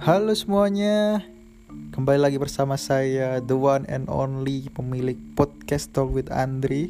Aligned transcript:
Halo 0.00 0.32
semuanya, 0.32 1.28
kembali 1.92 2.24
lagi 2.24 2.40
bersama 2.40 2.80
saya 2.80 3.36
The 3.44 3.52
One 3.52 3.84
and 3.84 4.08
Only 4.08 4.72
pemilik 4.72 5.20
podcast 5.36 5.92
Talk 5.92 6.16
with 6.16 6.32
Andri. 6.32 6.88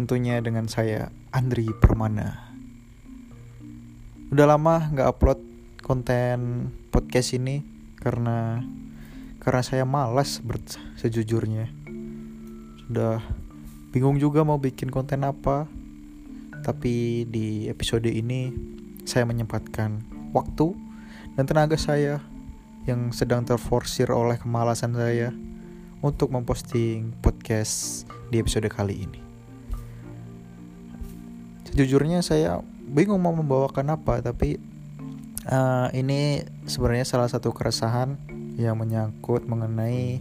Tentunya 0.00 0.40
dengan 0.40 0.64
saya 0.64 1.12
Andri 1.28 1.68
Permana. 1.76 2.56
Udah 4.32 4.48
lama 4.48 4.88
nggak 4.96 5.12
upload 5.12 5.44
konten 5.84 6.72
podcast 6.88 7.36
ini 7.36 7.60
Karena 8.00 8.64
karena 9.44 9.60
saya 9.60 9.84
malas 9.84 10.40
sejujurnya. 10.96 11.68
Sudah 12.88 13.20
bingung 13.92 14.16
juga 14.16 14.40
mau 14.40 14.56
bikin 14.56 14.88
konten 14.88 15.20
apa 15.20 15.68
Tapi 16.64 17.28
di 17.28 17.68
episode 17.68 18.08
ini 18.08 18.48
saya 19.04 19.28
menyempatkan 19.28 20.00
waktu 20.32 20.88
dan 21.38 21.44
tenaga 21.46 21.76
saya 21.78 22.18
yang 22.88 23.12
sedang 23.14 23.44
terforsir 23.46 24.08
oleh 24.10 24.40
kemalasan 24.40 24.96
saya 24.96 25.30
untuk 26.00 26.32
memposting 26.32 27.12
podcast 27.20 28.08
di 28.32 28.40
episode 28.40 28.66
kali 28.72 29.04
ini. 29.04 29.20
Sejujurnya 31.70 32.24
saya 32.24 32.58
bingung 32.90 33.22
mau 33.22 33.30
membawakan 33.30 33.94
apa, 33.94 34.24
tapi 34.24 34.58
uh, 35.46 35.88
ini 35.94 36.42
sebenarnya 36.66 37.06
salah 37.06 37.28
satu 37.30 37.54
keresahan 37.54 38.18
yang 38.58 38.80
menyangkut 38.80 39.46
mengenai 39.46 40.18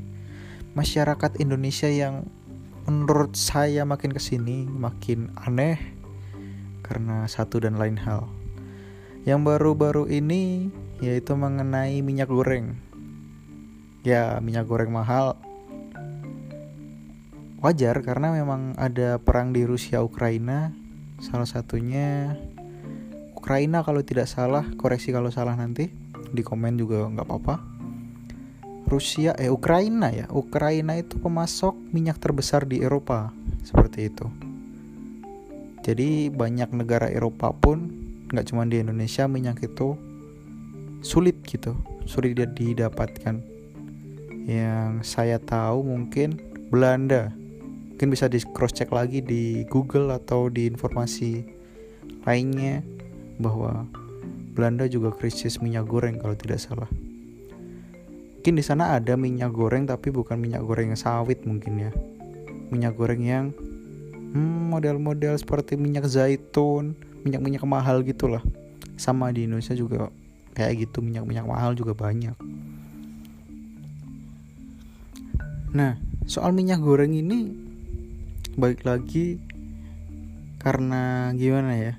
masyarakat 0.77 1.41
Indonesia 1.41 1.89
yang 1.89 2.27
menurut 2.85 3.33
saya 3.33 3.85
makin 3.85 4.13
ke 4.13 4.21
sini 4.21 4.65
makin 4.65 5.33
aneh 5.45 5.77
karena 6.85 7.25
satu 7.25 7.61
dan 7.61 7.77
lain 7.77 7.97
hal. 7.97 8.29
Yang 9.25 9.39
baru-baru 9.45 10.09
ini 10.09 10.73
yaitu 10.99 11.35
mengenai 11.35 12.03
minyak 12.03 12.27
goreng. 12.31 12.75
Ya, 14.03 14.39
minyak 14.39 14.67
goreng 14.67 14.91
mahal 14.95 15.35
wajar 17.59 17.99
karena 18.07 18.31
memang 18.31 18.71
ada 18.79 19.19
perang 19.19 19.51
di 19.51 19.67
Rusia 19.67 19.99
Ukraina. 19.99 20.71
Salah 21.19 21.47
satunya 21.47 22.39
Ukraina 23.35 23.83
kalau 23.83 23.99
tidak 24.03 24.31
salah, 24.31 24.63
koreksi 24.79 25.11
kalau 25.11 25.27
salah 25.27 25.55
nanti 25.59 25.91
di 26.31 26.39
komen 26.43 26.79
juga 26.79 27.03
nggak 27.11 27.27
apa-apa. 27.27 27.55
Rusia 28.89 29.37
eh 29.37 29.51
Ukraina 29.51 30.09
ya, 30.09 30.25
Ukraina 30.33 30.97
itu 30.97 31.21
pemasok 31.21 31.77
minyak 31.93 32.17
terbesar 32.17 32.65
di 32.65 32.81
Eropa 32.81 33.29
seperti 33.61 34.09
itu. 34.09 34.25
Jadi 35.85 36.33
banyak 36.33 36.73
negara 36.73 37.11
Eropa 37.11 37.53
pun 37.53 37.91
nggak 38.31 38.45
cuma 38.49 38.65
di 38.65 38.81
Indonesia 38.81 39.29
minyak 39.29 39.61
itu 39.61 39.93
sulit 40.99 41.39
gitu 41.45 41.75
sulit 42.09 42.33
didapatkan. 42.33 43.37
Yang 44.49 44.91
saya 45.05 45.37
tahu 45.37 45.85
mungkin 45.85 46.41
Belanda. 46.73 47.29
Mungkin 47.93 48.09
bisa 48.09 48.25
di 48.25 48.41
cross 48.41 48.73
check 48.73 48.89
lagi 48.89 49.21
di 49.21 49.61
Google 49.69 50.09
atau 50.09 50.49
di 50.49 50.65
informasi 50.65 51.45
lainnya 52.25 52.81
bahwa 53.37 53.85
Belanda 54.57 54.89
juga 54.89 55.13
krisis 55.13 55.61
minyak 55.61 55.85
goreng 55.85 56.17
kalau 56.17 56.33
tidak 56.33 56.57
salah. 56.57 56.89
Mungkin 58.39 58.55
di 58.55 58.63
sana 58.65 58.97
ada 58.97 59.13
minyak 59.19 59.53
goreng 59.53 59.85
tapi 59.85 60.09
bukan 60.09 60.39
minyak 60.39 60.65
goreng 60.65 60.97
sawit 60.97 61.45
mungkin 61.45 61.77
ya. 61.77 61.91
Minyak 62.73 62.97
goreng 62.97 63.21
yang 63.21 63.45
hmm, 64.33 64.73
model-model 64.73 65.37
seperti 65.37 65.77
minyak 65.77 66.09
zaitun 66.09 66.97
minyak-minyak 67.21 67.61
mahal 67.67 68.01
gitulah. 68.01 68.41
Sama 68.95 69.29
di 69.35 69.45
Indonesia 69.45 69.75
juga 69.75 70.07
kayak 70.59 70.91
gitu 70.91 70.99
minyak-minyak 70.99 71.47
mahal 71.47 71.71
juga 71.71 71.95
banyak. 71.95 72.35
Nah 75.71 75.95
soal 76.27 76.51
minyak 76.51 76.83
goreng 76.83 77.15
ini 77.15 77.55
balik 78.59 78.83
lagi 78.83 79.39
karena 80.59 81.31
gimana 81.39 81.71
ya? 81.79 81.93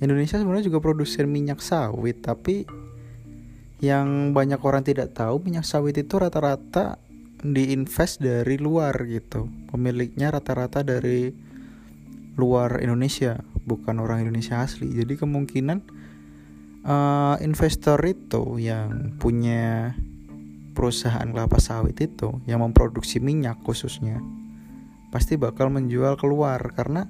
Indonesia 0.00 0.40
sebenarnya 0.40 0.72
juga 0.72 0.80
produsen 0.80 1.28
minyak 1.28 1.60
sawit 1.60 2.24
tapi 2.24 2.64
yang 3.84 4.32
banyak 4.32 4.58
orang 4.64 4.82
tidak 4.82 5.12
tahu 5.12 5.38
minyak 5.44 5.68
sawit 5.68 6.00
itu 6.00 6.16
rata-rata 6.16 6.96
diinvest 7.44 8.18
dari 8.18 8.58
luar 8.58 8.96
gitu. 9.06 9.46
Pemiliknya 9.70 10.34
rata-rata 10.34 10.82
dari 10.82 11.30
luar 12.38 12.82
Indonesia 12.82 13.38
bukan 13.66 14.00
orang 14.02 14.26
Indonesia 14.26 14.62
asli. 14.62 14.90
Jadi 14.90 15.18
kemungkinan 15.18 15.78
uh, 16.88 17.36
investor 17.44 18.00
itu 18.08 18.56
yang 18.56 19.14
punya 19.20 19.92
perusahaan 20.72 21.28
kelapa 21.28 21.60
sawit 21.60 22.00
itu 22.00 22.40
yang 22.48 22.64
memproduksi 22.64 23.20
minyak 23.20 23.60
khususnya 23.62 24.18
pasti 25.12 25.36
bakal 25.36 25.68
menjual 25.68 26.16
keluar. 26.16 26.58
Karena 26.72 27.04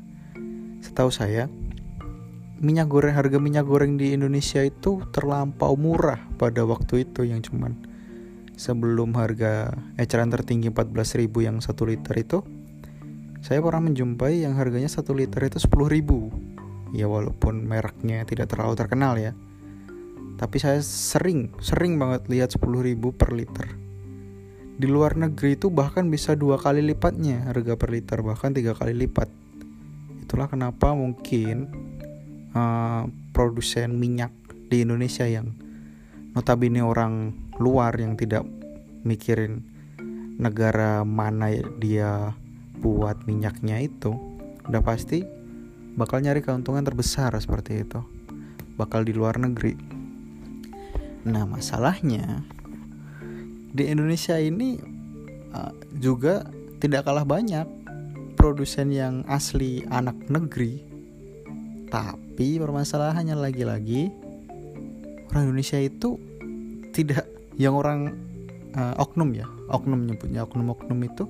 setahu 0.83 1.15
saya 1.15 1.47
minyak 2.59 2.91
goreng 2.91 3.15
harga 3.15 3.39
minyak 3.39 3.65
goreng 3.71 3.95
di 3.95 4.11
Indonesia 4.11 4.67
itu 4.67 5.07
terlampau 5.15 5.79
murah 5.79 6.19
pada 6.37 6.67
waktu 6.67 7.07
itu 7.07 7.23
yang 7.23 7.39
cuman 7.39 7.87
sebelum 8.59 9.15
harga 9.15 9.71
eceran 9.95 10.35
tertinggi 10.35 10.75
14.000 10.75 11.31
yang 11.47 11.63
satu 11.63 11.87
liter 11.87 12.11
itu 12.19 12.43
saya 13.39 13.63
pernah 13.63 13.87
menjumpai 13.87 14.43
yang 14.43 14.59
harganya 14.59 14.91
1 14.91 15.07
liter 15.15 15.47
itu 15.47 15.63
10 15.63 15.95
ribu. 15.95 16.35
Ya 16.91 17.05
walaupun 17.05 17.69
mereknya 17.69 18.25
tidak 18.25 18.49
terlalu 18.49 18.75
terkenal 18.75 19.21
ya 19.21 19.37
Tapi 20.39 20.57
saya 20.63 20.79
sering, 20.79 21.51
sering 21.59 21.99
banget 21.99 22.31
lihat 22.31 22.55
10 22.55 22.63
ribu 22.87 23.11
per 23.11 23.35
liter. 23.35 23.67
Di 24.79 24.87
luar 24.87 25.19
negeri 25.19 25.59
itu 25.59 25.75
bahkan 25.75 26.07
bisa 26.07 26.39
dua 26.39 26.55
kali 26.55 26.79
lipatnya 26.79 27.51
harga 27.51 27.75
per 27.75 27.91
liter 27.91 28.23
Bahkan 28.23 28.55
tiga 28.55 28.79
kali 28.79 28.95
lipat. 28.95 29.27
Itulah 30.23 30.47
kenapa 30.47 30.95
mungkin 30.95 31.67
uh, 32.55 33.11
produsen 33.35 33.99
minyak 33.99 34.31
di 34.71 34.87
Indonesia 34.87 35.27
yang 35.27 35.51
notabene 36.39 36.79
orang 36.79 37.35
luar 37.59 37.99
yang 37.99 38.15
tidak 38.15 38.47
mikirin 39.03 39.67
negara 40.39 41.03
mana 41.03 41.51
dia 41.83 42.39
buat 42.79 43.27
minyaknya 43.27 43.83
itu 43.83 44.15
udah 44.71 44.83
pasti 44.87 45.27
bakal 45.99 46.23
nyari 46.23 46.39
keuntungan 46.39 46.87
terbesar 46.87 47.35
seperti 47.43 47.83
itu. 47.83 47.99
Bakal 48.79 49.03
di 49.03 49.11
luar 49.11 49.43
negeri 49.43 49.98
nah 51.27 51.47
masalahnya 51.47 52.43
di 53.73 53.85
Indonesia 53.87 54.37
ini 54.41 54.81
uh, 55.53 55.73
juga 55.97 56.47
tidak 56.79 57.07
kalah 57.07 57.27
banyak 57.27 57.67
produsen 58.39 58.95
yang 58.95 59.27
asli 59.27 59.83
anak 59.91 60.15
negeri. 60.31 60.87
Tapi 61.89 62.61
permasalahannya 62.61 63.35
lagi-lagi 63.35 64.13
orang 65.33 65.43
Indonesia 65.51 65.81
itu 65.81 66.21
tidak 66.93 67.27
yang 67.57 67.75
orang 67.75 68.15
uh, 68.77 68.95
oknum 69.01 69.35
ya 69.35 69.49
oknum 69.69 70.05
nyebutnya 70.05 70.45
oknum-oknum 70.45 70.99
itu 71.05 71.25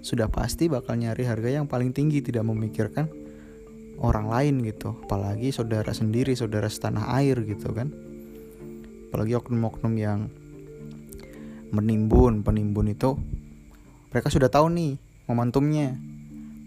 sudah 0.00 0.30
pasti 0.30 0.70
bakal 0.70 0.96
nyari 0.96 1.26
harga 1.26 1.60
yang 1.60 1.66
paling 1.66 1.90
tinggi 1.90 2.22
tidak 2.22 2.46
memikirkan 2.46 3.10
orang 4.00 4.28
lain 4.28 4.62
gitu. 4.64 4.96
Apalagi 5.06 5.52
saudara 5.52 5.92
sendiri 5.92 6.32
saudara 6.38 6.70
setanah 6.70 7.10
air 7.20 7.36
gitu 7.44 7.74
kan 7.74 7.92
apalagi 9.16 9.32
oknum-oknum 9.32 9.96
yang 9.96 10.28
menimbun. 11.72 12.44
Penimbun 12.44 12.92
itu 12.92 13.16
mereka 14.12 14.28
sudah 14.28 14.52
tahu 14.52 14.68
nih 14.68 15.00
momentumnya. 15.24 15.96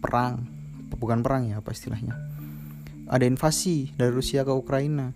Perang. 0.01 0.49
Bukan 0.97 1.21
perang 1.21 1.45
ya 1.45 1.61
apa 1.61 1.69
istilahnya. 1.69 2.17
Ada 3.05 3.29
invasi 3.29 3.93
dari 3.93 4.09
Rusia 4.09 4.41
ke 4.41 4.49
Ukraina. 4.49 5.13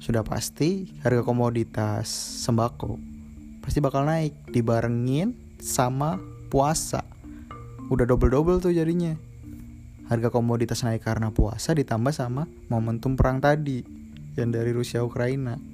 Sudah 0.00 0.24
pasti 0.24 0.88
harga 1.04 1.20
komoditas 1.20 2.08
sembako 2.48 2.96
pasti 3.60 3.84
bakal 3.84 4.08
naik. 4.08 4.32
Dibarengin 4.48 5.36
sama 5.60 6.16
puasa. 6.48 7.04
Udah 7.92 8.08
double-double 8.08 8.56
tuh 8.64 8.72
jadinya. 8.72 9.20
Harga 10.08 10.32
komoditas 10.32 10.80
naik 10.80 11.04
karena 11.04 11.28
puasa 11.28 11.76
ditambah 11.76 12.16
sama 12.16 12.48
momentum 12.72 13.20
perang 13.20 13.36
tadi 13.36 13.84
yang 14.40 14.48
dari 14.48 14.72
Rusia 14.72 15.04
Ukraina 15.04 15.71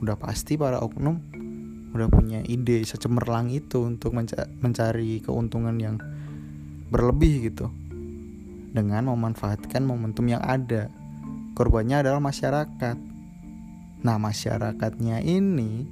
udah 0.00 0.16
pasti 0.20 0.60
para 0.60 0.80
oknum 0.80 1.46
udah 1.96 2.12
punya 2.12 2.44
ide 2.44 2.84
secemerlang 2.84 3.48
itu 3.48 3.80
untuk 3.88 4.12
menca 4.12 4.44
mencari 4.60 5.24
keuntungan 5.24 5.76
yang 5.80 5.96
berlebih 6.92 7.48
gitu. 7.48 7.72
Dengan 8.76 9.08
memanfaatkan 9.08 9.80
momentum 9.80 10.28
yang 10.28 10.44
ada. 10.44 10.92
Korbannya 11.56 12.04
adalah 12.04 12.20
masyarakat. 12.20 12.96
Nah 14.04 14.16
masyarakatnya 14.20 15.24
ini 15.24 15.88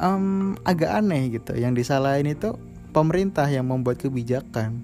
um, 0.00 0.56
agak 0.64 0.88
aneh 1.04 1.36
gitu. 1.36 1.52
Yang 1.52 1.84
disalahin 1.84 2.32
itu 2.32 2.56
pemerintah 2.96 3.44
yang 3.52 3.68
membuat 3.68 4.00
kebijakan. 4.00 4.80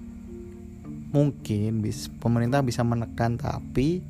Mungkin 1.09 1.81
bis, 1.81 2.05
pemerintah 2.21 2.61
bisa 2.61 2.85
menekan 2.85 3.41
tapi 3.41 4.05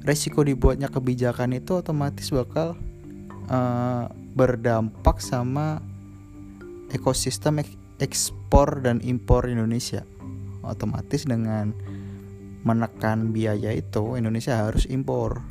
resiko 0.00 0.40
dibuatnya 0.40 0.88
kebijakan 0.88 1.56
itu 1.56 1.76
otomatis 1.80 2.32
bakal 2.32 2.76
uh, 3.52 4.08
berdampak 4.32 5.20
sama 5.20 5.84
ekosistem 6.90 7.60
ek 7.60 7.70
ekspor 8.00 8.80
dan 8.80 9.04
impor 9.04 9.44
Indonesia. 9.44 10.08
Otomatis 10.64 11.28
dengan 11.28 11.76
menekan 12.64 13.32
biaya 13.32 13.76
itu 13.76 14.16
Indonesia 14.16 14.56
harus 14.56 14.88
impor. 14.88 15.44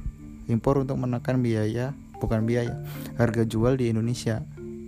Impor 0.50 0.82
untuk 0.82 0.98
menekan 0.98 1.46
biaya, 1.46 1.94
bukan 2.18 2.50
biaya, 2.50 2.74
harga 3.22 3.46
jual 3.46 3.78
di 3.78 3.94
Indonesia. 3.94 4.42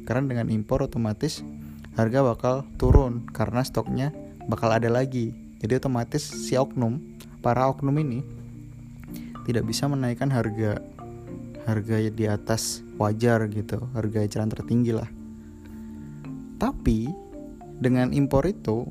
Karena 0.10 0.34
dengan 0.34 0.50
impor 0.50 0.90
otomatis 0.90 1.46
harga 1.94 2.26
bakal 2.26 2.56
turun 2.82 3.30
karena 3.30 3.62
stoknya 3.62 4.10
bakal 4.50 4.74
ada 4.74 4.90
lagi. 4.90 5.38
Jadi 5.62 5.78
otomatis 5.78 6.26
si 6.26 6.58
oknum, 6.58 6.98
para 7.46 7.70
oknum 7.70 7.94
ini 8.02 8.41
tidak 9.46 9.66
bisa 9.66 9.90
menaikkan 9.90 10.30
harga 10.30 10.82
harga 11.66 11.96
di 12.10 12.26
atas 12.26 12.82
wajar 12.98 13.46
gitu, 13.50 13.78
harga 13.94 14.20
eceran 14.26 14.50
tertinggi 14.50 14.94
lah. 14.94 15.10
Tapi 16.58 17.10
dengan 17.82 18.14
impor 18.14 18.46
itu 18.46 18.86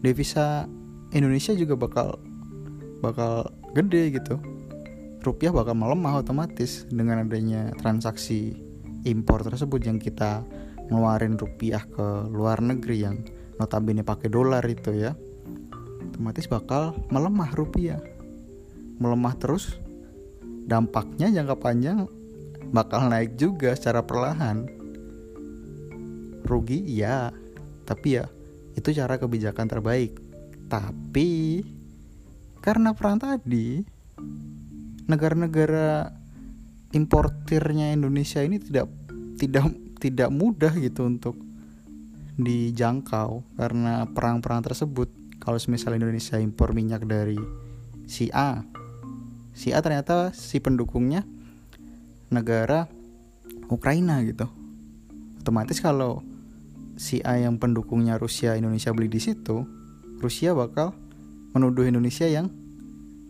devisa 0.00 0.64
Indonesia 1.12 1.52
juga 1.52 1.76
bakal 1.76 2.08
bakal 3.04 3.52
gede 3.76 4.16
gitu. 4.16 4.40
Rupiah 5.20 5.50
bakal 5.50 5.74
melemah 5.74 6.22
otomatis 6.22 6.86
dengan 6.88 7.26
adanya 7.26 7.74
transaksi 7.82 8.54
impor 9.04 9.42
tersebut 9.42 9.82
yang 9.84 9.98
kita 9.98 10.46
ngeluarin 10.86 11.34
rupiah 11.34 11.82
ke 11.82 12.30
luar 12.30 12.62
negeri 12.62 12.96
yang 13.02 13.16
notabene 13.58 14.06
pakai 14.06 14.30
dolar 14.30 14.62
itu 14.64 14.94
ya. 14.94 15.12
Otomatis 16.14 16.46
bakal 16.46 16.94
melemah 17.10 17.50
rupiah. 17.52 17.98
Melemah 18.96 19.36
terus 19.36 19.76
dampaknya 20.66 21.30
jangka 21.30 21.56
panjang 21.60 22.08
bakal 22.74 23.06
naik 23.06 23.38
juga 23.38 23.72
secara 23.76 24.02
perlahan. 24.02 24.66
Rugi 26.46 26.82
iya. 26.86 27.30
Tapi 27.86 28.08
ya 28.18 28.26
itu 28.74 28.92
cara 28.92 29.16
kebijakan 29.16 29.66
terbaik. 29.70 30.18
Tapi 30.66 31.62
karena 32.58 32.90
perang 32.92 33.22
tadi 33.22 33.86
negara-negara 35.06 36.10
importirnya 36.90 37.94
Indonesia 37.94 38.42
ini 38.42 38.58
tidak 38.58 38.90
tidak 39.38 39.70
tidak 40.02 40.30
mudah 40.34 40.74
gitu 40.74 41.06
untuk 41.06 41.38
dijangkau 42.36 43.46
karena 43.56 44.04
perang-perang 44.10 44.66
tersebut. 44.66 45.08
Kalau 45.38 45.62
misalnya 45.70 46.08
Indonesia 46.08 46.36
impor 46.42 46.74
minyak 46.74 47.06
dari 47.06 47.38
si 48.10 48.28
A 48.34 48.66
si 49.56 49.72
A 49.72 49.80
ternyata 49.80 50.36
si 50.36 50.60
pendukungnya 50.60 51.24
negara 52.28 52.84
Ukraina 53.72 54.20
gitu 54.20 54.44
otomatis 55.40 55.80
kalau 55.80 56.20
si 56.98 57.20
A 57.22 57.38
yang 57.38 57.60
pendukungnya 57.60 58.16
Rusia 58.16 58.56
Indonesia 58.56 58.90
beli 58.90 59.06
di 59.06 59.20
situ, 59.20 59.62
Rusia 60.18 60.56
bakal 60.56 60.96
menuduh 61.52 61.84
Indonesia 61.86 62.26
yang 62.26 62.50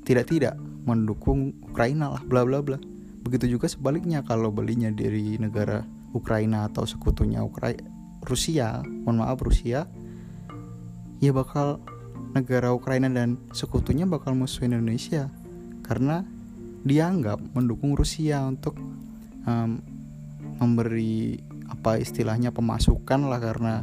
tidak-tidak 0.06 0.54
mendukung 0.86 1.52
Ukraina 1.66 2.14
lah 2.14 2.22
bla 2.24 2.46
bla 2.46 2.62
bla. 2.62 2.78
Begitu 3.26 3.58
juga 3.58 3.66
sebaliknya 3.66 4.22
kalau 4.22 4.54
belinya 4.54 4.88
dari 4.88 5.34
negara 5.36 5.82
Ukraina 6.14 6.70
atau 6.70 6.86
sekutunya 6.86 7.42
Ukraina 7.42 7.84
Rusia, 8.24 8.80
mohon 9.04 9.22
maaf 9.22 9.38
Rusia, 9.42 9.84
ya 11.20 11.30
bakal 11.34 11.82
negara 12.32 12.70
Ukraina 12.72 13.10
dan 13.10 13.36
sekutunya 13.50 14.06
bakal 14.08 14.32
musuh 14.38 14.66
Indonesia 14.66 15.28
karena 15.86 16.26
dianggap 16.86 17.38
mendukung 17.54 17.94
Rusia 17.94 18.42
untuk 18.46 18.78
um, 19.46 19.78
memberi 20.58 21.38
apa 21.66 21.98
istilahnya 21.98 22.54
pemasukan 22.54 23.26
lah 23.26 23.40
karena 23.42 23.74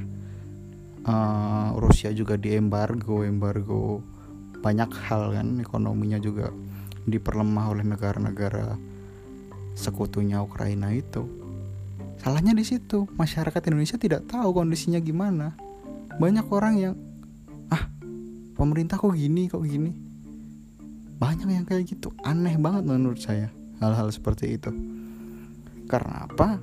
uh, 1.07 1.75
Rusia 1.79 2.15
juga 2.15 2.39
di 2.39 2.55
embargo 2.55 3.27
embargo 3.27 3.99
banyak 4.63 4.91
hal 5.07 5.35
kan 5.35 5.59
ekonominya 5.59 6.19
juga 6.23 6.47
diperlemah 7.03 7.75
oleh 7.75 7.83
negara-negara 7.83 8.79
sekutunya 9.75 10.39
Ukraina 10.39 10.95
itu. 10.95 11.27
Salahnya 12.23 12.55
di 12.55 12.63
situ 12.63 13.03
masyarakat 13.19 13.59
Indonesia 13.67 13.99
tidak 13.99 14.23
tahu 14.31 14.55
kondisinya 14.55 15.03
gimana. 15.03 15.59
Banyak 16.15 16.47
orang 16.47 16.73
yang 16.79 16.95
ah 17.67 17.91
pemerintah 18.55 18.95
kok 18.95 19.11
gini 19.11 19.51
kok 19.51 19.67
gini 19.67 20.12
banyak 21.23 21.47
yang 21.47 21.63
kayak 21.63 21.87
gitu 21.87 22.11
aneh 22.27 22.59
banget 22.59 22.83
menurut 22.83 23.23
saya 23.23 23.47
hal-hal 23.79 24.11
seperti 24.11 24.59
itu 24.59 24.75
karena 25.87 26.27
apa 26.27 26.59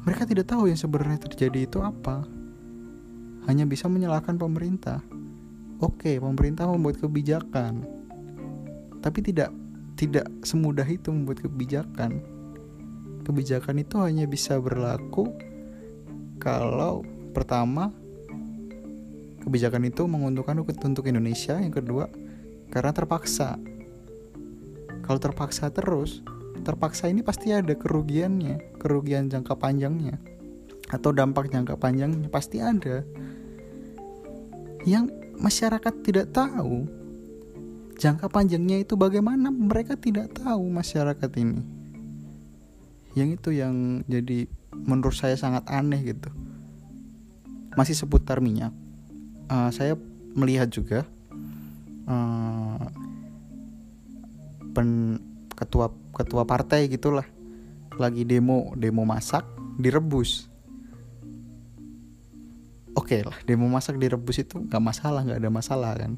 mereka 0.00 0.24
tidak 0.24 0.48
tahu 0.48 0.64
yang 0.64 0.80
sebenarnya 0.80 1.20
terjadi 1.28 1.68
itu 1.68 1.78
apa. 1.84 2.24
Hanya 3.44 3.68
bisa 3.68 3.84
menyalahkan 3.84 4.40
pemerintah. 4.40 5.04
Oke, 5.80 6.16
pemerintah 6.16 6.68
membuat 6.68 7.00
kebijakan. 7.00 7.84
Tapi 9.00 9.18
tidak 9.20 9.52
tidak 10.00 10.24
semudah 10.40 10.88
itu 10.88 11.12
membuat 11.12 11.44
kebijakan. 11.44 12.24
Kebijakan 13.28 13.76
itu 13.84 14.00
hanya 14.00 14.24
bisa 14.24 14.56
berlaku 14.56 15.28
kalau 16.40 17.04
pertama 17.36 17.92
kebijakan 19.44 19.84
itu 19.88 20.08
menguntungkan 20.08 20.56
untuk 20.64 21.04
Indonesia, 21.04 21.60
yang 21.60 21.72
kedua 21.72 22.08
karena 22.70 22.94
terpaksa. 22.94 23.58
Kalau 25.04 25.18
terpaksa 25.18 25.74
terus, 25.74 26.22
terpaksa 26.62 27.10
ini 27.10 27.26
pasti 27.26 27.50
ada 27.50 27.74
kerugiannya, 27.74 28.78
kerugian 28.78 29.26
jangka 29.26 29.58
panjangnya 29.58 30.22
atau 30.90 31.14
dampak 31.14 31.50
jangka 31.50 31.78
panjangnya 31.78 32.26
pasti 32.26 32.58
ada. 32.58 33.06
Yang 34.82 35.14
masyarakat 35.38 35.94
tidak 36.02 36.34
tahu 36.34 37.00
jangka 38.00 38.26
panjangnya 38.32 38.82
itu 38.82 38.98
bagaimana 38.98 39.52
mereka 39.54 39.94
tidak 39.94 40.34
tahu 40.34 40.66
masyarakat 40.66 41.30
ini. 41.38 41.62
Yang 43.14 43.28
itu 43.38 43.50
yang 43.60 44.02
jadi 44.06 44.50
menurut 44.74 45.14
saya 45.14 45.38
sangat 45.38 45.66
aneh 45.70 46.00
gitu. 46.02 46.30
Masih 47.78 47.94
seputar 47.94 48.42
minyak. 48.42 48.74
Uh, 49.50 49.70
saya 49.74 49.98
melihat 50.34 50.70
juga 50.70 51.02
uh, 52.06 52.59
pen 54.72 55.20
ketua 55.54 55.92
ketua 56.14 56.48
partai 56.48 56.88
gitulah. 56.88 57.26
Lagi 58.00 58.24
demo 58.24 58.72
demo 58.78 59.04
masak 59.04 59.44
direbus. 59.76 60.48
Oke 62.96 63.18
okay 63.18 63.20
lah 63.22 63.38
demo 63.46 63.70
masak 63.70 64.00
direbus 64.00 64.42
itu 64.42 64.56
nggak 64.66 64.82
masalah 64.82 65.20
nggak 65.26 65.40
ada 65.40 65.50
masalah 65.52 65.92
kan. 65.94 66.16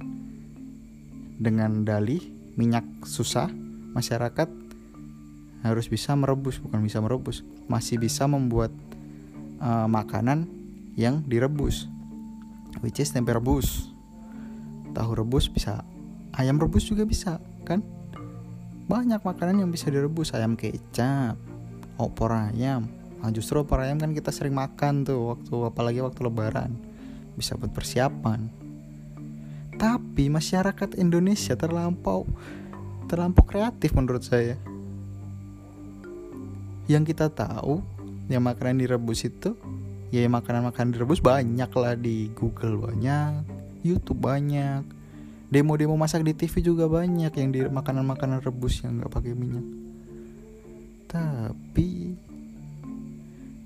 Dengan 1.43 1.83
dalih 1.83 2.23
minyak 2.55 2.85
susah 3.03 3.51
masyarakat 3.97 4.49
harus 5.63 5.87
bisa 5.87 6.15
merebus 6.15 6.63
bukan 6.63 6.81
bisa 6.83 7.03
merebus. 7.03 7.43
Masih 7.67 7.99
bisa 7.99 8.31
membuat 8.31 8.71
uh, 9.63 9.87
makanan 9.91 10.47
yang 10.95 11.25
direbus 11.25 11.89
which 12.81 13.03
is 13.03 13.13
tempe 13.13 13.33
rebus. 13.33 13.93
Tahu 14.93 15.11
rebus 15.25 15.49
bisa 15.49 15.85
ayam 16.33 16.57
rebus 16.57 16.89
juga 16.89 17.05
bisa 17.05 17.37
kan 17.69 17.85
banyak 18.87 19.23
makanan 19.23 19.63
yang 19.63 19.71
bisa 19.71 19.89
direbus 19.89 20.35
ayam 20.35 20.59
kecap 20.59 21.39
opor 22.01 22.35
ayam. 22.35 22.91
Nah, 23.23 23.31
justru 23.31 23.63
opor 23.63 23.83
ayam 23.83 24.03
kan 24.03 24.11
kita 24.11 24.35
sering 24.35 24.59
makan 24.59 25.07
tuh 25.07 25.39
waktu 25.39 25.55
apalagi 25.63 26.03
waktu 26.03 26.21
lebaran. 26.27 26.75
Bisa 27.39 27.55
buat 27.55 27.71
persiapan. 27.71 28.51
Tapi 29.79 30.29
masyarakat 30.29 30.99
Indonesia 30.99 31.55
terlampau 31.55 32.27
terlampau 33.07 33.45
kreatif 33.47 33.95
menurut 33.95 34.27
saya. 34.27 34.59
Yang 36.91 37.15
kita 37.15 37.31
tahu 37.31 37.81
yang 38.27 38.43
makanan 38.43 38.83
direbus 38.83 39.23
itu 39.27 39.55
ya 40.13 40.27
makanan-makanan 40.29 40.93
direbus 40.93 41.25
banyak 41.25 41.71
lah 41.73 41.95
di 41.97 42.29
Google 42.37 42.85
banyak 42.85 43.49
YouTube 43.81 44.23
banyak 44.23 45.02
demo-demo 45.53 46.01
masak 46.01 46.25
di 46.25 46.33
TV 46.33 46.65
juga 46.65 46.89
banyak 46.89 47.29
yang 47.37 47.53
di 47.53 47.61
makanan-makanan 47.69 48.41
rebus 48.41 48.81
yang 48.81 48.97
nggak 48.97 49.13
pakai 49.13 49.37
minyak. 49.37 49.61
Tapi 51.13 52.17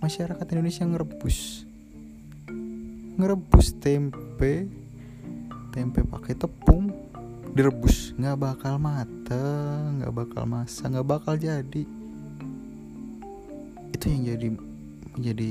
masyarakat 0.02 0.46
Indonesia 0.50 0.82
ngerebus. 0.82 1.62
Ngerebus 3.16 3.78
tempe 3.78 4.66
tempe 5.70 6.02
pakai 6.02 6.34
tepung 6.34 6.90
direbus. 7.54 8.18
Nggak 8.18 8.34
bakal 8.34 8.82
mateng 8.82 10.02
nggak 10.02 10.10
bakal 10.10 10.42
masak 10.42 10.90
nggak 10.90 11.06
bakal 11.06 11.38
jadi. 11.38 11.86
Itu 13.94 14.04
yang 14.10 14.26
jadi 14.26 14.48
jadi 15.22 15.50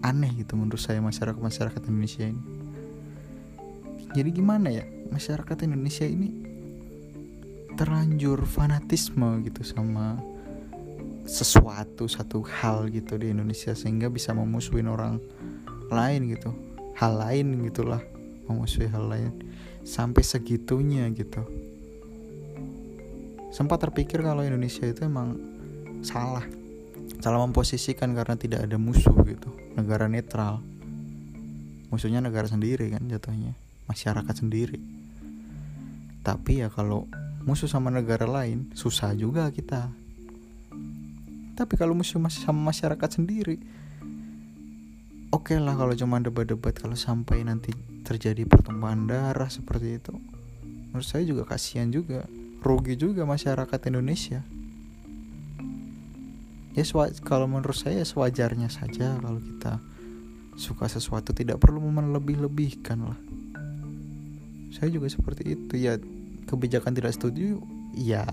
aneh 0.00 0.40
gitu 0.40 0.56
menurut 0.56 0.80
saya 0.80 1.04
masyarakat 1.04 1.36
masyarakat 1.36 1.80
Indonesia 1.84 2.24
ini. 2.24 2.44
Jadi 4.16 4.30
gimana 4.32 4.72
ya 4.72 4.88
masyarakat 5.10 5.66
Indonesia 5.66 6.06
ini 6.06 6.50
terlanjur 7.74 8.44
fanatisme 8.46 9.40
gitu 9.46 9.64
sama 9.64 10.20
sesuatu 11.24 12.10
satu 12.10 12.42
hal 12.42 12.90
gitu 12.90 13.14
di 13.14 13.30
Indonesia 13.30 13.70
sehingga 13.72 14.10
bisa 14.10 14.34
memusuhin 14.34 14.90
orang 14.90 15.22
lain 15.88 16.30
gitu. 16.34 16.50
Hal 16.98 17.16
lain 17.16 17.64
gitulah 17.64 18.02
memusuhi 18.50 18.90
hal 18.90 19.08
lain. 19.08 19.32
Sampai 19.86 20.20
segitunya 20.26 21.08
gitu. 21.14 21.40
Sempat 23.50 23.82
terpikir 23.82 24.20
kalau 24.20 24.44
Indonesia 24.44 24.84
itu 24.84 25.06
emang 25.06 25.38
salah. 26.04 26.44
Salah 27.18 27.40
memposisikan 27.42 28.12
karena 28.12 28.36
tidak 28.36 28.68
ada 28.68 28.76
musuh 28.76 29.16
gitu. 29.24 29.50
Negara 29.74 30.04
netral. 30.04 30.60
Musuhnya 31.88 32.20
negara 32.20 32.46
sendiri 32.46 32.92
kan 32.92 33.08
jatuhnya. 33.08 33.56
Masyarakat 33.88 34.34
sendiri 34.36 34.99
tapi 36.20 36.64
ya 36.64 36.68
kalau 36.68 37.08
musuh 37.44 37.68
sama 37.68 37.88
negara 37.88 38.28
lain 38.28 38.72
susah 38.76 39.16
juga 39.16 39.48
kita. 39.48 39.92
Tapi 41.56 41.74
kalau 41.76 41.92
musuh 41.92 42.16
masih 42.16 42.44
sama 42.44 42.72
masyarakat 42.72 43.20
sendiri 43.20 43.60
oke 45.30 45.54
okay 45.54 45.58
lah 45.62 45.78
kalau 45.78 45.94
cuma 45.94 46.18
debat-debat 46.18 46.74
kalau 46.74 46.98
sampai 46.98 47.46
nanti 47.46 47.70
terjadi 48.02 48.44
pertumpahan 48.44 49.06
darah 49.06 49.46
seperti 49.46 50.02
itu 50.02 50.14
menurut 50.90 51.06
saya 51.06 51.22
juga 51.22 51.46
kasihan 51.46 51.86
juga 51.88 52.26
rugi 52.60 52.98
juga 52.98 53.24
masyarakat 53.24 53.80
Indonesia. 53.88 54.44
Ya 56.76 56.84
kalau 57.26 57.50
menurut 57.50 57.74
saya 57.74 58.04
sewajarnya 58.04 58.70
saja 58.70 59.18
kalau 59.18 59.42
kita 59.42 59.82
suka 60.54 60.86
sesuatu 60.86 61.34
tidak 61.34 61.58
perlu 61.58 61.82
melebih-lebihkan 61.82 63.00
lah 63.00 63.18
saya 64.70 64.88
juga 64.90 65.10
seperti 65.10 65.58
itu. 65.58 65.74
Ya 65.76 65.98
kebijakan 66.46 66.94
tidak 66.94 67.14
setuju 67.14 67.58
ya 67.94 68.26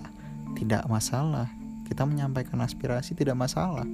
tidak 0.54 0.86
masalah. 0.86 1.50
Kita 1.86 2.04
menyampaikan 2.04 2.60
aspirasi 2.62 3.14
tidak 3.18 3.38
masalah. 3.38 3.86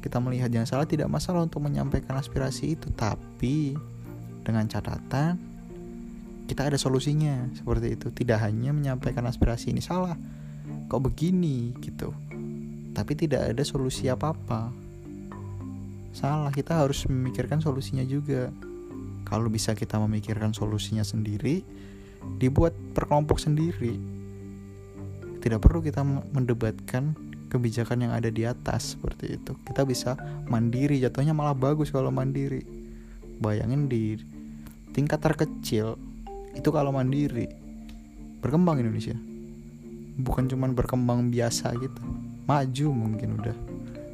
Kita 0.00 0.16
melihat 0.18 0.48
yang 0.48 0.64
salah 0.64 0.88
tidak 0.88 1.12
masalah 1.12 1.44
untuk 1.44 1.60
menyampaikan 1.62 2.16
aspirasi 2.16 2.78
itu. 2.78 2.88
Tapi 2.94 3.76
dengan 4.42 4.64
catatan 4.66 5.38
kita 6.48 6.66
ada 6.66 6.78
solusinya. 6.80 7.46
Seperti 7.54 7.94
itu. 7.94 8.08
Tidak 8.10 8.38
hanya 8.40 8.74
menyampaikan 8.74 9.26
aspirasi 9.28 9.70
ini 9.70 9.82
salah 9.82 10.16
kok 10.90 11.06
begini 11.06 11.70
gitu. 11.78 12.10
Tapi 12.90 13.12
tidak 13.14 13.54
ada 13.54 13.62
solusi 13.62 14.10
apa-apa. 14.10 14.74
Salah. 16.10 16.50
Kita 16.50 16.82
harus 16.82 17.06
memikirkan 17.06 17.62
solusinya 17.62 18.02
juga 18.02 18.50
kalau 19.30 19.46
bisa 19.46 19.78
kita 19.78 19.96
memikirkan 20.02 20.50
solusinya 20.50 21.06
sendiri 21.06 21.62
dibuat 22.42 22.74
per 22.92 23.06
kelompok 23.06 23.38
sendiri. 23.38 23.94
Tidak 25.40 25.56
perlu 25.62 25.80
kita 25.80 26.04
mendebatkan 26.04 27.16
kebijakan 27.48 28.04
yang 28.04 28.12
ada 28.12 28.28
di 28.28 28.44
atas 28.44 28.98
seperti 28.98 29.40
itu. 29.40 29.56
Kita 29.64 29.86
bisa 29.88 30.18
mandiri 30.50 31.00
jatuhnya 31.00 31.32
malah 31.32 31.56
bagus 31.56 31.88
kalau 31.88 32.12
mandiri. 32.12 32.60
Bayangin 33.40 33.88
di 33.88 34.20
tingkat 34.92 35.22
terkecil 35.24 35.96
itu 36.52 36.68
kalau 36.68 36.92
mandiri 36.92 37.48
berkembang 38.44 38.82
Indonesia. 38.82 39.16
Bukan 40.20 40.50
cuman 40.52 40.76
berkembang 40.76 41.32
biasa 41.32 41.72
gitu 41.80 42.02
maju 42.44 42.86
mungkin 42.90 43.38
udah 43.40 43.56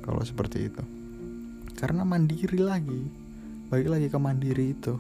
kalau 0.05 0.23
seperti 0.23 0.71
itu. 0.71 0.83
Karena 1.75 2.05
mandiri 2.05 2.61
lagi 2.63 3.25
balik 3.67 3.91
lagi 3.91 4.07
ke 4.07 4.19
mandiri 4.19 4.79
itu. 4.79 4.95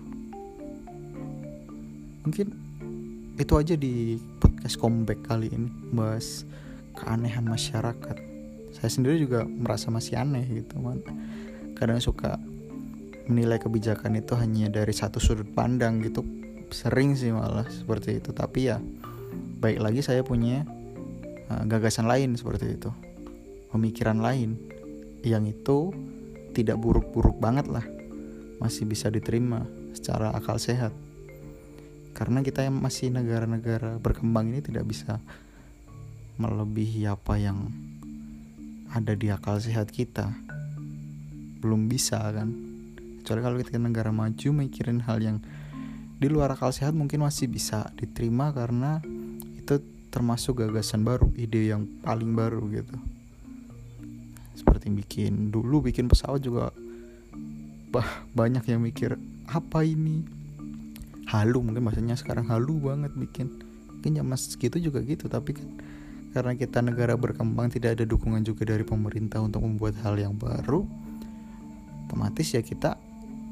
Mungkin 2.26 2.46
itu 3.38 3.52
aja 3.54 3.74
di 3.78 4.18
podcast 4.42 4.74
comeback 4.82 5.22
kali 5.22 5.54
ini 5.54 5.70
bahas 5.94 6.42
keanehan 6.98 7.46
masyarakat. 7.46 8.16
Saya 8.74 8.90
sendiri 8.90 9.22
juga 9.22 9.46
merasa 9.46 9.94
masih 9.94 10.18
aneh 10.18 10.42
gitu 10.50 10.82
man 10.82 10.98
kadang 11.78 12.02
suka 12.02 12.42
menilai 13.30 13.62
kebijakan 13.62 14.18
itu 14.18 14.34
hanya 14.34 14.66
dari 14.66 14.90
satu 14.90 15.22
sudut 15.22 15.46
pandang 15.54 16.02
gitu. 16.02 16.26
Sering 16.74 17.14
sih 17.14 17.30
malah 17.30 17.70
seperti 17.70 18.18
itu. 18.18 18.34
Tapi 18.34 18.66
ya 18.66 18.82
baik 19.62 19.78
lagi 19.78 20.02
saya 20.02 20.26
punya 20.26 20.66
uh, 21.54 21.62
gagasan 21.70 22.10
lain 22.10 22.34
seperti 22.34 22.74
itu. 22.74 22.90
Pemikiran 23.70 24.18
lain 24.18 24.58
yang 25.22 25.46
itu 25.46 25.94
tidak 26.50 26.82
buruk-buruk 26.82 27.38
banget 27.38 27.70
lah 27.70 27.86
masih 28.58 28.88
bisa 28.88 29.12
diterima 29.12 29.64
secara 29.92 30.32
akal 30.32 30.56
sehat. 30.56 30.92
Karena 32.16 32.40
kita 32.40 32.64
yang 32.64 32.80
masih 32.80 33.12
negara-negara 33.12 34.00
berkembang 34.00 34.48
ini 34.48 34.64
tidak 34.64 34.88
bisa 34.88 35.20
melebihi 36.40 37.08
apa 37.08 37.36
yang 37.36 37.68
ada 38.92 39.12
di 39.12 39.28
akal 39.28 39.60
sehat 39.60 39.92
kita. 39.92 40.32
Belum 41.60 41.88
bisa 41.88 42.20
kan? 42.32 42.52
Kecuali 43.20 43.40
kalau 43.42 43.56
kita 43.60 43.76
negara 43.82 44.14
maju 44.14 44.48
mikirin 44.54 45.02
hal 45.04 45.18
yang 45.20 45.38
di 46.16 46.32
luar 46.32 46.56
akal 46.56 46.72
sehat 46.72 46.96
mungkin 46.96 47.20
masih 47.20 47.52
bisa 47.52 47.92
diterima 48.00 48.48
karena 48.54 49.04
itu 49.58 49.76
termasuk 50.08 50.64
gagasan 50.64 51.04
baru 51.04 51.28
ide 51.36 51.68
yang 51.68 51.84
paling 52.00 52.32
baru 52.32 52.64
gitu. 52.72 52.96
Seperti 54.56 54.88
bikin 54.88 55.52
dulu 55.52 55.84
bikin 55.84 56.08
pesawat 56.08 56.40
juga 56.40 56.72
bah, 57.90 58.26
banyak 58.32 58.64
yang 58.68 58.80
mikir 58.82 59.18
apa 59.50 59.82
ini? 59.86 60.22
Halu 61.26 61.58
mungkin 61.62 61.82
maksudnya 61.82 62.14
sekarang 62.14 62.46
halu 62.50 62.78
banget 62.78 63.12
bikin. 63.14 63.50
Mungkin 63.98 64.22
zaman 64.22 64.38
segitu 64.38 64.78
juga 64.78 65.02
gitu 65.02 65.26
tapi 65.26 65.56
kan 65.56 65.68
karena 66.36 66.52
kita 66.52 66.84
negara 66.84 67.16
berkembang 67.16 67.72
tidak 67.72 67.96
ada 67.96 68.04
dukungan 68.04 68.44
juga 68.44 68.68
dari 68.68 68.84
pemerintah 68.84 69.40
untuk 69.40 69.64
membuat 69.64 69.96
hal 70.04 70.20
yang 70.20 70.36
baru 70.36 70.84
otomatis 72.06 72.52
ya 72.52 72.60
kita 72.60 73.00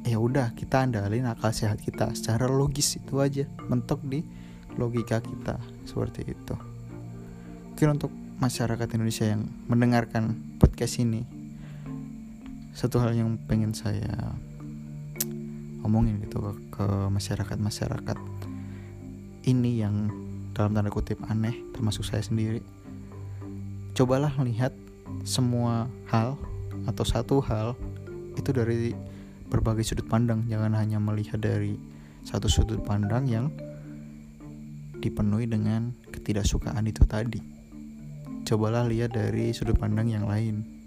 ya 0.05 0.21
udah 0.21 0.53
kita 0.55 0.85
andalin 0.87 1.27
akal 1.27 1.51
sehat 1.51 1.81
kita. 1.81 2.13
Secara 2.15 2.47
logis 2.47 3.01
itu 3.01 3.19
aja 3.19 3.49
mentok 3.67 4.05
di 4.05 4.23
logika 4.77 5.19
kita 5.19 5.59
seperti 5.89 6.37
itu. 6.37 6.55
Mungkin 7.75 7.89
untuk 7.99 8.13
masyarakat 8.39 8.87
Indonesia 8.95 9.27
yang 9.27 9.49
mendengarkan 9.67 10.37
podcast 10.61 11.01
ini 11.01 11.27
satu 12.75 12.99
hal 12.99 13.15
yang 13.15 13.39
pengen 13.47 13.71
saya 13.71 14.35
omongin 15.87 16.19
gitu 16.27 16.43
ke, 16.75 16.85
masyarakat 17.07 17.55
masyarakat 17.55 18.19
ini 19.47 19.79
yang 19.79 20.11
dalam 20.59 20.75
tanda 20.75 20.91
kutip 20.91 21.23
aneh 21.31 21.55
termasuk 21.71 22.03
saya 22.03 22.27
sendiri. 22.27 22.59
Cobalah 23.95 24.35
melihat 24.43 24.75
semua 25.23 25.87
hal 26.11 26.35
atau 26.91 27.05
satu 27.07 27.39
hal 27.47 27.79
itu 28.35 28.51
dari 28.51 28.91
berbagai 29.47 29.87
sudut 29.87 30.11
pandang. 30.11 30.43
Jangan 30.51 30.75
hanya 30.75 30.99
melihat 30.99 31.39
dari 31.39 31.79
satu 32.27 32.51
sudut 32.51 32.83
pandang 32.83 33.31
yang 33.31 33.55
dipenuhi 34.99 35.47
dengan 35.47 35.95
ketidaksukaan 36.11 36.91
itu 36.91 37.07
tadi. 37.07 37.39
Cobalah 38.43 38.89
lihat 38.91 39.15
dari 39.15 39.55
sudut 39.55 39.79
pandang 39.79 40.11
yang 40.11 40.27
lain 40.27 40.84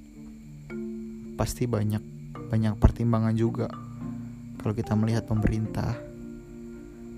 pasti 1.38 1.70
banyak 1.70 2.02
banyak 2.50 2.74
pertimbangan 2.82 3.38
juga. 3.38 3.70
Kalau 4.58 4.74
kita 4.74 4.98
melihat 4.98 5.30
pemerintah 5.30 5.96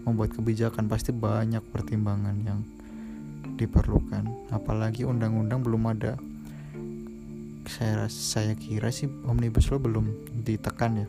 membuat 0.03 0.35
kebijakan 0.35 0.91
pasti 0.91 1.15
banyak 1.15 1.63
pertimbangan 1.71 2.35
yang 2.43 2.59
diperlukan. 3.55 4.51
Apalagi 4.51 5.07
undang-undang 5.07 5.63
belum 5.63 5.83
ada. 5.95 6.19
Saya 7.69 8.09
saya 8.09 8.53
kira 8.57 8.89
sih 8.89 9.07
omnibus 9.29 9.69
law 9.71 9.79
belum 9.79 10.09
ditekan 10.43 11.05
ya. 11.05 11.07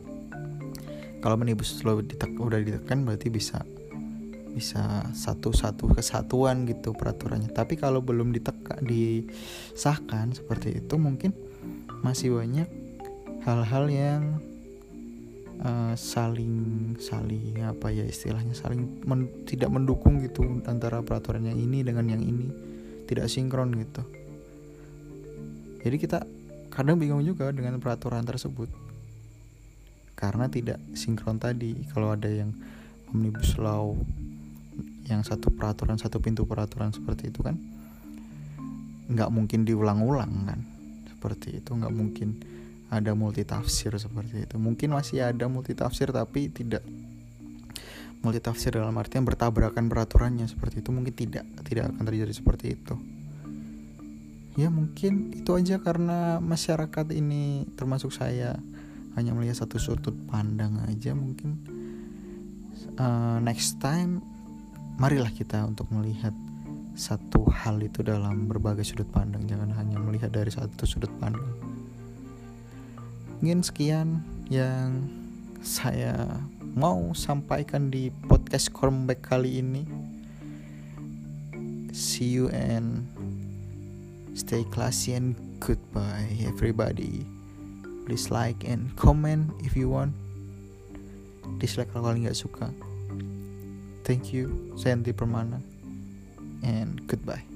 Kalau 1.21 1.37
omnibus 1.37 1.81
law 1.85 2.01
ditek, 2.01 2.37
udah 2.37 2.61
ditekan 2.61 3.03
berarti 3.05 3.27
bisa 3.29 3.61
bisa 4.51 5.07
satu-satu 5.15 5.95
kesatuan 5.95 6.67
gitu 6.67 6.91
peraturannya. 6.91 7.49
Tapi 7.49 7.79
kalau 7.79 8.03
belum 8.03 8.35
diteka 8.35 8.83
disahkan 8.83 10.35
seperti 10.35 10.83
itu 10.83 10.99
mungkin 10.99 11.31
masih 12.03 12.35
banyak 12.35 12.80
hal-hal 13.41 13.85
yang 13.89 14.23
uh, 15.61 15.93
saling 15.97 16.93
saling 17.01 17.61
apa 17.65 17.89
ya 17.89 18.05
istilahnya 18.05 18.53
saling 18.53 19.01
men, 19.05 19.29
tidak 19.49 19.69
mendukung 19.73 20.21
gitu 20.21 20.45
antara 20.65 21.01
peraturan 21.01 21.49
yang 21.49 21.57
ini 21.57 21.81
dengan 21.81 22.05
yang 22.09 22.21
ini. 22.21 22.49
Tidak 23.09 23.27
sinkron 23.27 23.75
gitu. 23.75 24.03
Jadi 25.81 25.95
kita 25.99 26.23
kadang 26.71 26.95
bingung 26.95 27.25
juga 27.25 27.51
dengan 27.51 27.75
peraturan 27.81 28.23
tersebut. 28.23 28.69
Karena 30.15 30.47
tidak 30.47 30.79
sinkron 30.93 31.41
tadi. 31.41 31.75
Kalau 31.91 32.13
ada 32.13 32.29
yang 32.29 32.53
omnibus 33.11 33.57
law 33.59 33.97
yang 35.09 35.25
satu 35.27 35.51
peraturan 35.51 35.99
satu 35.99 36.23
pintu 36.23 36.47
peraturan 36.47 36.95
seperti 36.95 37.33
itu 37.33 37.43
kan 37.43 37.59
nggak 39.11 39.27
mungkin 39.33 39.67
diulang-ulang 39.67 40.31
kan. 40.47 40.59
Seperti 41.11 41.59
itu 41.59 41.75
nggak 41.75 41.91
mungkin 41.91 42.29
ada 42.91 43.15
multi 43.15 43.47
tafsir 43.47 43.95
seperti 43.95 44.43
itu. 44.43 44.59
Mungkin 44.59 44.91
masih 44.91 45.23
ada 45.23 45.47
multi 45.47 45.71
tafsir 45.71 46.11
tapi 46.11 46.51
tidak. 46.51 46.83
Multi 48.21 48.43
tafsir 48.43 48.75
dalam 48.75 48.93
artian 48.99 49.23
bertabrakan 49.23 49.87
peraturannya 49.87 50.45
seperti 50.45 50.83
itu 50.83 50.91
mungkin 50.93 51.15
tidak 51.15 51.47
tidak 51.63 51.89
akan 51.89 52.03
terjadi 52.03 52.33
seperti 52.35 52.75
itu. 52.75 52.93
Ya 54.59 54.67
mungkin 54.67 55.31
itu 55.31 55.55
aja 55.55 55.79
karena 55.79 56.43
masyarakat 56.43 57.15
ini 57.15 57.65
termasuk 57.79 58.11
saya 58.11 58.59
hanya 59.15 59.31
melihat 59.31 59.63
satu 59.63 59.79
sudut 59.79 60.13
pandang 60.27 60.83
aja 60.85 61.15
mungkin. 61.15 61.63
Uh, 62.99 63.39
next 63.39 63.79
time 63.79 64.19
marilah 64.99 65.31
kita 65.31 65.63
untuk 65.63 65.87
melihat 65.95 66.35
satu 66.91 67.47
hal 67.47 67.79
itu 67.79 68.03
dalam 68.03 68.51
berbagai 68.51 68.83
sudut 68.83 69.07
pandang. 69.07 69.47
Jangan 69.47 69.71
hanya 69.79 69.97
melihat 69.97 70.29
dari 70.35 70.51
satu 70.51 70.83
sudut 70.83 71.09
pandang 71.17 71.70
mungkin 73.41 73.65
sekian 73.65 74.21
yang 74.53 75.09
saya 75.65 76.45
mau 76.77 77.09
sampaikan 77.17 77.89
di 77.89 78.13
podcast 78.29 78.69
comeback 78.69 79.25
kali 79.25 79.65
ini 79.65 79.83
see 81.89 82.29
you 82.29 82.53
and 82.53 83.09
Stay 84.31 84.63
classy 84.71 85.13
and 85.13 85.35
goodbye, 85.59 86.37
everybody. 86.47 87.25
Please 88.05 88.31
like 88.31 88.63
and 88.63 88.95
comment 88.95 89.51
if 89.59 89.75
you 89.75 89.91
want. 89.91 90.15
Dislike 91.59 91.91
kalau 91.91 92.15
kalian 92.15 92.31
nggak 92.31 92.39
suka. 92.39 92.71
Thank 94.07 94.31
you, 94.31 94.71
Sandy 94.79 95.11
Permana, 95.11 95.59
and 96.63 97.03
goodbye. 97.11 97.50